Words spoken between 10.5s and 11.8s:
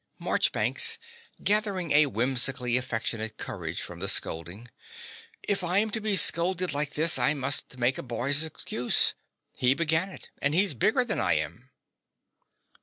he's bigger than I am.